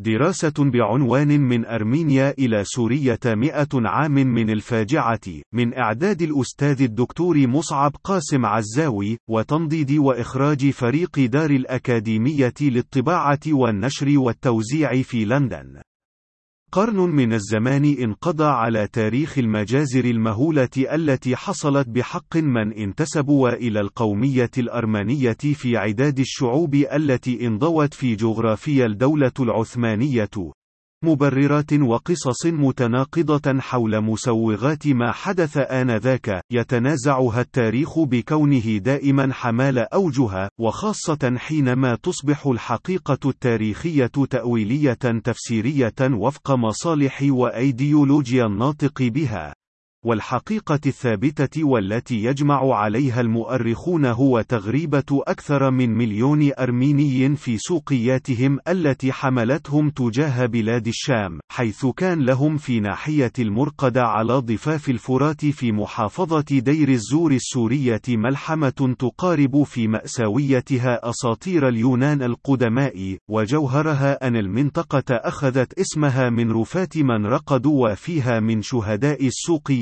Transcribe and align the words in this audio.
دراسة 0.00 0.52
بعنوان 0.58 1.40
من 1.40 1.64
أرمينيا 1.64 2.34
إلى 2.38 2.64
سورية 2.64 3.18
مئة 3.26 3.68
عام 3.74 4.12
من 4.12 4.50
الفاجعة 4.50 5.20
من 5.54 5.74
إعداد 5.74 6.22
الأستاذ 6.22 6.82
الدكتور 6.82 7.46
مصعب 7.46 7.92
قاسم 8.04 8.46
عزاوي 8.46 9.18
وتنضيد 9.30 9.92
وإخراج 9.92 10.70
فريق 10.70 11.20
دار 11.20 11.50
الأكاديمية 11.50 12.54
للطباعة 12.60 13.40
والنشر 13.46 14.18
والتوزيع 14.18 15.02
في 15.02 15.24
لندن. 15.24 15.80
قرن 16.72 16.96
من 16.96 17.32
الزمان 17.32 17.84
انقضى 17.84 18.44
على 18.44 18.88
تاريخ 18.92 19.38
المجازر 19.38 20.04
المهولة 20.04 20.68
التي 20.76 21.36
حصلت 21.36 21.88
بحق 21.88 22.36
من 22.36 22.72
انتسبوا 22.72 23.48
إلى 23.48 23.80
القومية 23.80 24.50
الأرمنية 24.58 25.32
في 25.32 25.76
عداد 25.76 26.18
الشعوب 26.18 26.74
التي 26.74 27.46
انضوت 27.46 27.94
في 27.94 28.14
جغرافيا 28.14 28.86
الدولة 28.86 29.32
العثمانية. 29.40 30.28
مبررات 31.04 31.72
وقصص 31.72 32.46
متناقضة 32.46 33.60
حول 33.60 34.00
مسوغات 34.00 34.86
ما 34.86 35.12
حدث 35.12 35.56
آنذاك، 35.56 36.42
يتنازعها 36.52 37.40
التاريخ 37.40 37.98
بكونه 37.98 38.78
دائما 38.78 39.32
حمال 39.32 39.78
أوجه، 39.78 40.48
وخاصة 40.60 41.36
حينما 41.36 41.94
تصبح 41.94 42.46
الحقيقة 42.46 43.28
التاريخية 43.28 44.10
تأويلية 44.30 44.92
تفسيرية 45.24 45.94
وفق 46.00 46.50
مصالح 46.50 47.22
وأيديولوجيا 47.22 48.46
الناطق 48.46 49.02
بها. 49.02 49.59
والحقيقة 50.04 50.80
الثابتة 50.86 51.64
والتي 51.64 52.24
يجمع 52.24 52.74
عليها 52.74 53.20
المؤرخون 53.20 54.06
هو 54.06 54.40
تغريبة 54.40 55.04
أكثر 55.12 55.70
من 55.70 55.90
مليون 55.94 56.50
أرميني 56.58 57.36
في 57.36 57.58
سوقياتهم 57.58 58.58
التي 58.68 59.12
حملتهم 59.12 59.90
تجاه 59.90 60.46
بلاد 60.46 60.86
الشام، 60.86 61.40
حيث 61.52 61.86
كان 61.86 62.22
لهم 62.22 62.56
في 62.56 62.80
ناحية 62.80 63.32
المرقدة 63.38 64.02
على 64.02 64.32
ضفاف 64.34 64.88
الفرات 64.88 65.46
في 65.46 65.72
محافظة 65.72 66.44
دير 66.50 66.88
الزور 66.88 67.32
السورية 67.32 68.02
ملحمة 68.08 68.94
تقارب 68.98 69.62
في 69.62 69.88
مأساويتها 69.88 71.10
أساطير 71.10 71.68
اليونان 71.68 72.22
القدماء، 72.22 73.16
وجوهرها 73.30 74.26
أن 74.26 74.36
المنطقة 74.36 75.14
أخذت 75.14 75.78
اسمها 75.78 76.30
من 76.30 76.52
رفات 76.52 76.98
من 76.98 77.26
رقدوا 77.26 77.90
وفيها 77.90 78.40
من 78.40 78.62
شهداء 78.62 79.26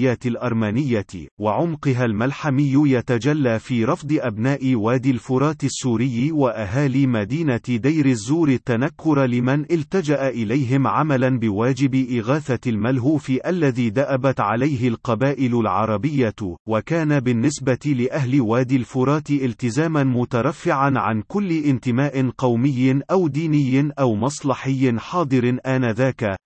السوقيات 0.09 0.27
الأرمنية، 0.27 1.29
وعمقها 1.41 2.05
الملحمي 2.05 2.73
يتجلى 2.93 3.59
في 3.59 3.85
رفض 3.85 4.19
أبناء 4.21 4.75
وادي 4.75 5.11
الفرات 5.11 5.65
السوري 5.65 6.33
وأهالي 6.33 7.07
مدينة 7.07 7.61
دير 7.69 8.07
الزور 8.07 8.49
التنكر 8.49 9.25
لمن 9.27 9.61
التجأ 9.61 10.29
إليهم 10.29 10.87
عملا 10.87 11.39
بواجب 11.39 11.95
إغاثة 11.95 12.71
الملهوف 12.71 13.33
الذي 13.47 13.91
دأبت 13.91 14.41
عليه 14.41 14.89
القبائل 14.89 15.61
العربية، 15.61 16.35
وكان 16.69 17.21
بالنسبة 17.21 17.85
لأهل 17.87 18.41
وادي 18.41 18.77
الفرات 18.77 19.31
التزاما 19.31 20.05
مترفعا 20.05 20.93
عن 20.97 21.23
كل 21.29 21.53
انتماء 21.53 22.31
قومي 22.39 23.01
أو 23.11 23.29
ديني 23.29 23.93
أو 23.99 24.15
مصلحي 24.15 24.99
حاضر 24.99 25.59
آنذاك، 25.67 26.37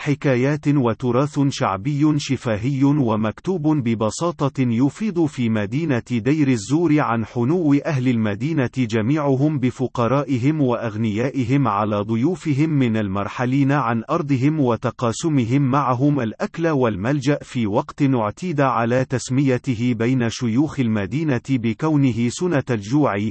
حكايات 0.00 0.68
وتراث 0.68 1.40
شعبي 1.48 2.18
شفاهي 2.18 2.84
ومكتوب 2.84 3.62
ببساطة 3.68 4.62
يفيض 4.62 5.26
في 5.26 5.48
مدينة 5.48 6.02
دير 6.10 6.48
الزور 6.48 7.00
عن 7.00 7.26
حنو 7.26 7.74
أهل 7.74 8.08
المدينة 8.08 8.70
جميعهم 8.78 9.58
بفقرائهم 9.58 10.60
وأغنيائهم 10.60 11.68
على 11.68 12.00
ضيوفهم 12.00 12.70
من 12.70 12.96
المرحلين 12.96 13.72
عن 13.72 14.02
أرضهم 14.10 14.60
وتقاسمهم 14.60 15.62
معهم 15.62 16.20
الأكل 16.20 16.66
والملجأ 16.68 17.38
في 17.42 17.66
وقت 17.66 18.02
اعتيد 18.02 18.60
على 18.60 19.04
تسميته 19.04 19.94
بين 19.98 20.30
شيوخ 20.30 20.80
المدينة 20.80 21.40
بكونه 21.50 22.28
سنة 22.28 22.64
الجوع. 22.70 23.30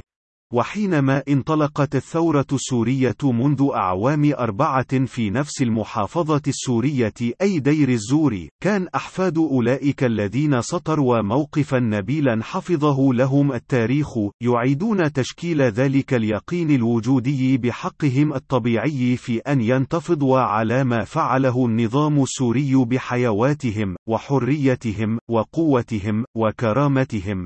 وحينما 0.53 1.23
انطلقت 1.29 1.95
الثورة 1.95 2.45
السورية 2.51 3.15
منذ 3.23 3.67
أعوام 3.73 4.33
أربعة 4.33 5.05
في 5.05 5.29
نفس 5.29 5.61
المحافظة 5.61 6.41
السورية 6.47 7.13
أي 7.41 7.59
دير 7.59 7.89
الزور، 7.89 8.47
كان 8.63 8.87
أحفاد 8.95 9.37
أولئك 9.37 10.03
الذين 10.03 10.61
سطروا 10.61 11.21
موقفا 11.21 11.79
نبيلا 11.79 12.43
حفظه 12.43 13.13
لهم 13.13 13.51
التاريخ، 13.51 14.09
يعيدون 14.41 15.13
تشكيل 15.13 15.61
ذلك 15.61 16.13
اليقين 16.13 16.71
الوجودي 16.71 17.57
بحقهم 17.57 18.33
الطبيعي 18.33 19.17
في 19.17 19.37
أن 19.37 19.61
ينتفضوا 19.61 20.39
على 20.39 20.83
ما 20.83 21.03
فعله 21.03 21.65
النظام 21.65 22.23
السوري 22.23 22.75
بحيواتهم، 22.75 23.95
وحريتهم، 24.09 25.19
وقوتهم، 25.29 26.25
وكرامتهم، 26.37 27.45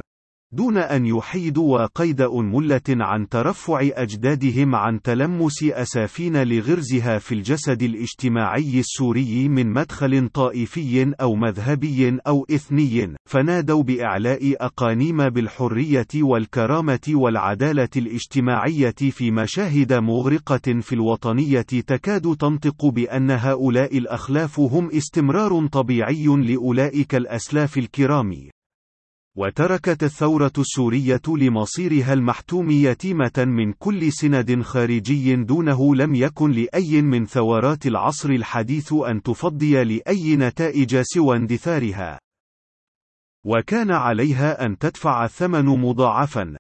دون 0.55 0.77
أن 0.77 1.05
يحيدوا 1.05 1.85
قيد 1.85 2.21
أنملة 2.21 2.81
عن 2.89 3.29
ترفع 3.29 3.79
أجدادهم 3.81 4.75
عن 4.75 5.01
تلمس 5.01 5.63
أسافين 5.63 6.43
لغرزها 6.43 7.17
في 7.17 7.35
الجسد 7.35 7.83
الاجتماعي 7.83 8.79
السوري 8.79 9.49
من 9.49 9.73
مدخل 9.73 10.29
طائفي 10.29 11.13
أو 11.21 11.35
مذهبي 11.35 12.17
أو 12.27 12.45
إثني، 12.51 13.15
فنادوا 13.29 13.83
بإعلاء 13.83 14.65
أقانيم 14.65 15.29
بالحرية 15.29 16.07
والكرامة 16.15 16.99
والعدالة 17.09 17.89
الاجتماعية 17.97 18.95
في 19.11 19.31
مشاهد 19.31 19.93
مغرقة 19.93 20.79
في 20.81 20.93
الوطنية 20.93 21.61
تكاد 21.61 22.35
تنطق 22.35 22.85
بأن 22.85 23.31
هؤلاء 23.31 23.97
الأخلاف 23.97 24.59
هم 24.59 24.89
استمرار 24.91 25.67
طبيعي 25.67 26.25
لأولئك 26.25 27.15
الأسلاف 27.15 27.77
الكرام. 27.77 28.52
وتركت 29.35 30.03
الثورة 30.03 30.51
السورية 30.57 31.21
لمصيرها 31.27 32.13
المحتوم 32.13 32.71
يتيمة 32.71 33.31
من 33.37 33.73
كل 33.73 34.11
سند 34.11 34.61
خارجي 34.61 35.35
دونه 35.35 35.95
لم 35.95 36.15
يكن 36.15 36.51
لأي 36.51 37.01
من 37.01 37.25
ثورات 37.25 37.85
العصر 37.87 38.29
الحديث 38.29 38.93
أن 38.93 39.21
تفضي 39.21 39.83
لأي 39.83 40.35
نتائج 40.35 41.01
سوى 41.01 41.37
اندثارها. 41.37 42.19
وكان 43.45 43.91
عليها 43.91 44.65
أن 44.65 44.77
تدفع 44.77 45.25
الثمن 45.25 45.65
مضاعفا. 45.65 46.57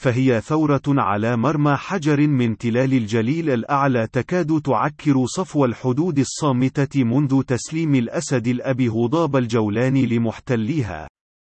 فهي 0.00 0.40
ثورة 0.40 0.82
على 0.88 1.36
مرمى 1.36 1.76
حجر 1.76 2.26
من 2.26 2.58
تلال 2.58 2.92
الجليل 2.92 3.50
الأعلى 3.50 4.06
تكاد 4.12 4.60
تعكر 4.60 5.26
صفو 5.26 5.64
الحدود 5.64 6.18
الصامتة 6.18 7.04
منذ 7.04 7.42
تسليم 7.42 7.94
الأسد 7.94 8.46
الأبي 8.46 8.88
هضاب 8.88 9.36
الجولاني 9.36 10.06
لمحتليها. 10.06 11.08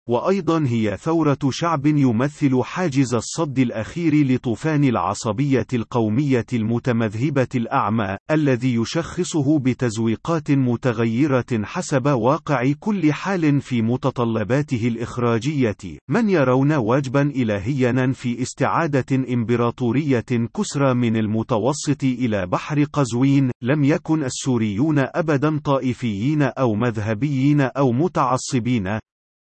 وأيضا 0.08 0.64
هي 0.66 0.96
ثورة 0.96 1.38
شعب 1.50 1.86
يمثل 1.86 2.62
حاجز 2.62 3.14
الصد 3.14 3.58
الأخير 3.58 4.26
لطوفان 4.26 4.84
العصبية 4.84 5.66
القومية 5.72 6.46
المتمذهبة 6.52 7.48
الأعمى، 7.54 8.16
الذي 8.30 8.74
يشخصه 8.74 9.58
بتزويقات 9.58 10.50
متغيرة 10.50 11.44
حسب 11.62 12.06
واقع 12.06 12.72
كل 12.80 13.12
حال 13.12 13.60
في 13.60 13.82
متطلباته 13.82 14.88
الإخراجية، 14.88 15.98
من 16.10 16.30
يرون 16.30 16.72
واجبا 16.72 17.22
إلهيا 17.22 18.12
في 18.14 18.42
استعادة 18.42 19.32
إمبراطورية 19.34 20.48
كسرى 20.56 20.94
من 20.94 21.16
المتوسط 21.16 22.04
إلى 22.04 22.46
بحر 22.46 22.84
قزوين، 22.84 23.50
لم 23.62 23.84
يكن 23.84 24.24
السوريون 24.24 24.98
أبدا 24.98 25.58
طائفيين 25.58 26.42
أو 26.42 26.74
مذهبيين 26.74 27.60
أو 27.60 27.92
متعصبين، 27.92 28.98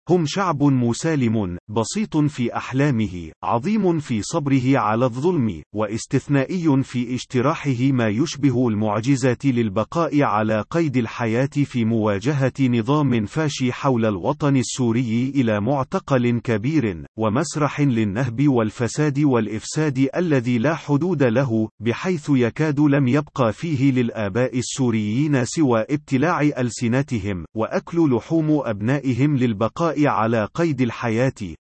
هم 0.10 0.26
شعب 0.26 0.64
مسالم، 0.64 1.58
بسيط 1.70 2.18
في 2.18 2.56
أحلامه، 2.56 3.32
عظيم 3.44 4.00
في 4.00 4.22
صبره 4.22 4.78
على 4.78 5.06
الظلم، 5.06 5.62
واستثنائي 5.76 6.84
في 6.84 7.14
اجتراحه 7.16 7.92
ما 7.92 8.08
يشبه 8.08 8.68
المعجزة 8.68 9.38
للبقاء 9.46 10.22
على 10.22 10.64
قيد 10.70 10.98
الحياة 10.98 11.46
في 11.46 11.86
مواجهة 11.86 12.54
نظام 12.60 13.26
فاشي 13.26 13.72
حول 13.72 14.06
الوطن 14.06 14.58
السوري 14.58 15.32
إلى 15.36 15.62
معتقل 15.62 16.40
كبير، 16.40 17.06
ومسرح 17.18 17.82
للنهب 17.82 18.48
والفساد 18.48 19.20
والإفساد 19.20 20.10
الذي 20.16 20.58
لا 20.58 20.76
حدود 20.76 21.24
له، 21.24 21.70
بحيث 21.82 22.32
يكاد 22.34 22.80
لم 22.80 23.08
يبقى 23.08 23.54
فيه 23.54 23.92
للآباء 23.92 24.58
السوريين 24.58 25.46
سوى 25.46 25.82
ابتلاع 25.90 26.42
ألسنتهم، 26.42 27.46
وأكل 27.56 28.16
لحوم 28.16 28.62
أبنائهم 28.66 29.38
للبقاء 29.38 29.99
على 30.08 30.46
قيد 30.46 30.82
الحياة. 30.82 31.56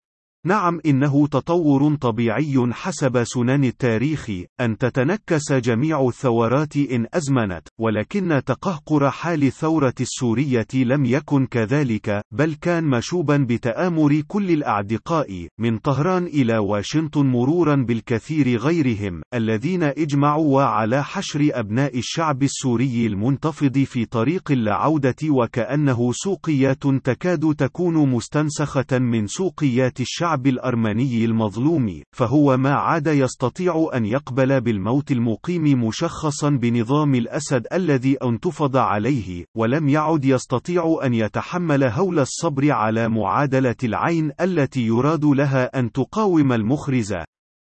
نعم 0.45 0.79
إنه 0.85 1.27
تطور 1.27 1.95
طبيعي 1.95 2.73
حسب 2.73 3.23
سنن 3.23 3.63
التاريخ 3.63 4.31
أن 4.61 4.77
تتنكس 4.77 5.51
جميع 5.51 6.07
الثورات 6.07 6.77
إن 6.77 7.07
أزمنت 7.13 7.67
ولكن 7.79 8.41
تقهقر 8.45 9.11
حال 9.11 9.43
الثورة 9.43 9.93
السورية 10.01 10.67
لم 10.73 11.05
يكن 11.05 11.45
كذلك 11.45 12.21
بل 12.31 12.53
كان 12.53 12.83
مشوبا 12.83 13.37
بتآمر 13.37 14.21
كل 14.27 14.51
الأعدقاء 14.51 15.47
من 15.59 15.77
طهران 15.77 16.23
إلى 16.23 16.57
واشنطن 16.57 17.25
مرورا 17.25 17.75
بالكثير 17.75 18.57
غيرهم 18.57 19.21
الذين 19.33 19.83
إجمعوا 19.83 20.61
على 20.61 21.03
حشر 21.03 21.49
أبناء 21.51 21.97
الشعب 21.97 22.43
السوري 22.43 23.07
المنتفض 23.07 23.77
في 23.77 24.05
طريق 24.05 24.51
العودة 24.51 25.15
وكأنه 25.29 26.11
سوقيات 26.13 26.87
تكاد 27.03 27.55
تكون 27.57 28.09
مستنسخة 28.09 28.99
من 28.99 29.27
سوقيات 29.27 29.99
الشعب 29.99 30.28
الشعب 30.29 30.47
الأرمني 30.47 31.25
المظلوم، 31.25 32.01
فهو 32.15 32.57
ما 32.57 32.73
عاد 32.73 33.07
يستطيع 33.07 33.89
أن 33.93 34.05
يقبل 34.05 34.61
بالموت 34.61 35.11
المقيم 35.11 35.83
مشخصا 35.83 36.49
بنظام 36.49 37.15
الأسد 37.15 37.67
الذي 37.73 38.17
انتفض 38.23 38.77
عليه، 38.77 39.45
ولم 39.57 39.89
يعد 39.89 40.25
يستطيع 40.25 40.99
أن 41.03 41.13
يتحمل 41.13 41.83
هول 41.83 42.19
الصبر 42.19 42.71
على 42.71 43.09
معادلة 43.09 43.75
العين 43.83 44.31
التي 44.41 44.81
يراد 44.87 45.25
لها 45.25 45.79
أن 45.79 45.91
تقاوم 45.91 46.53
المخرزة، 46.53 47.25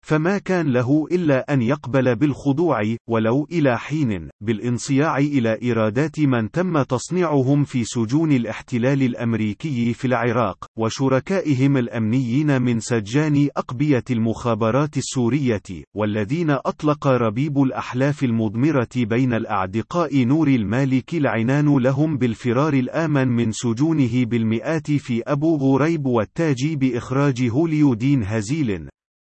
فما 0.07 0.39
كان 0.39 0.73
له 0.73 1.07
إلا 1.13 1.53
أن 1.55 1.63
يقبل 1.63 2.17
بالخضوع 2.17 2.97
ولو 3.11 3.47
إلى 3.53 3.79
حين 3.79 4.29
بالانصياع 4.41 5.19
إلى 5.19 5.73
إرادات 5.73 6.21
من 6.21 6.51
تم 6.51 6.83
تصنيعهم 6.83 7.65
في 7.65 7.85
سجون 7.85 8.33
الاحتلال 8.33 9.03
الأمريكي 9.03 9.95
في 9.95 10.07
العراق 10.07 10.67
وشركائهم 10.79 11.77
الأمنيين 11.77 12.63
من 12.63 12.81
سجان 12.81 13.49
أقبية 13.57 14.05
المخابرات 14.11 14.97
السورية 14.97 15.63
والذين 15.97 16.51
أطلق 16.51 17.07
ربيب 17.07 17.63
الأحلاف 17.63 18.25
المضمرة 18.25 18.89
بين 18.97 19.33
الأعدقاء 19.33 20.25
نور 20.25 20.49
المالك 20.49 21.15
العنان 21.15 21.79
لهم 21.79 22.19
بالفرار 22.19 22.75
الآمن 22.75 23.29
من 23.29 23.53
سجونه 23.53 24.25
بالمئات 24.25 24.91
في 24.91 25.23
أبو 25.27 25.57
غريب 25.57 26.07
والتاج 26.07 26.75
بإخراج 26.75 27.43
هوليودين 27.43 28.23
هزيل. 28.23 28.89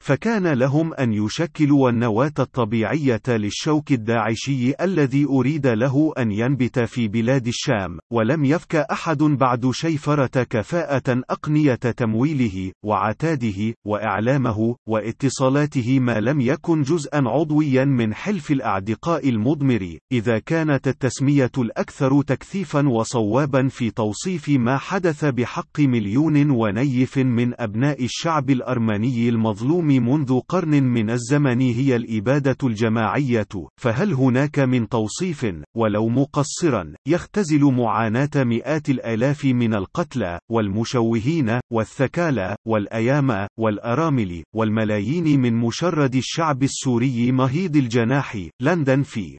فكان 0.04 0.46
لهم 0.46 0.94
أن 0.94 1.12
يشكلوا 1.12 1.90
النواة 1.90 2.32
الطبيعية 2.38 3.22
للشوك 3.28 3.92
الداعشي 3.92 4.72
الذي 4.80 5.24
أريد 5.24 5.66
له 5.66 6.12
أن 6.18 6.32
ينبت 6.32 6.78
في 6.78 7.08
بلاد 7.08 7.46
الشام، 7.46 7.98
ولم 8.12 8.44
يفك 8.44 8.76
أحد 8.76 9.18
بعد 9.18 9.70
شيفرة 9.70 10.42
كفاءة 10.42 11.22
أقنية 11.30 11.74
تمويله، 11.74 12.72
وعتاده، 12.84 13.74
وإعلامه، 13.86 14.76
واتصالاته 14.88 16.00
ما 16.00 16.20
لم 16.20 16.40
يكن 16.40 16.82
جزءا 16.82 17.22
عضويا 17.26 17.84
من 17.84 18.14
حلف 18.14 18.50
الأعدقاء 18.50 19.28
المضمر، 19.28 19.98
إذا 20.12 20.38
كانت 20.38 20.88
التسمية 20.88 21.52
الأكثر 21.58 22.22
تكثيفا 22.22 22.88
وصوابا 22.88 23.68
في 23.68 23.90
توصيف 23.90 24.48
ما 24.48 24.78
حدث 24.78 25.24
بحق 25.24 25.80
مليون 25.80 26.50
ونيف 26.50 27.18
من 27.18 27.60
أبناء 27.60 28.04
الشعب 28.04 28.50
الأرمني 28.50 29.28
المظلوم 29.28 29.89
منذ 29.90 30.40
قرن 30.40 30.82
من 30.82 31.10
الزمن 31.10 31.60
هي 31.60 31.96
الإبادة 31.96 32.56
الجماعية، 32.62 33.48
فهل 33.80 34.12
هناك 34.12 34.58
من 34.58 34.88
توصيف، 34.88 35.46
ولو 35.76 36.08
مقصرا، 36.08 36.94
يختزل 37.08 37.64
معاناة 37.64 38.30
مئات 38.36 38.90
الآلاف 38.90 39.44
من 39.44 39.74
القتلى، 39.74 40.38
والمشوهين، 40.50 41.60
والثكالى، 41.72 42.56
والأيام، 42.66 43.46
والأرامل، 43.58 44.44
والملايين 44.56 45.40
من 45.40 45.54
مشرد 45.54 46.14
الشعب 46.14 46.62
السوري 46.62 47.32
مهيض 47.32 47.76
الجناح، 47.76 48.48
لندن 48.62 49.02
في 49.02 49.38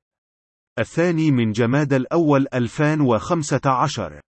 الثاني 0.79 1.31
من 1.31 1.51
جماد 1.51 1.93
الأول 1.93 2.45
2015 2.53 4.30